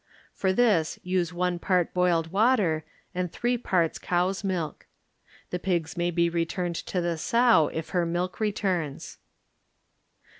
[0.33, 4.87] For this use one part boiled water and three parts cow's milk.
[5.51, 9.19] The pigs may be returned to the sow if her milk returns.